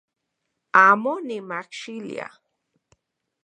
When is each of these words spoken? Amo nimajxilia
Amo 0.85 1.13
nimajxilia 1.27 2.27